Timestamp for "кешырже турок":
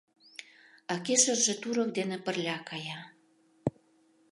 1.05-1.89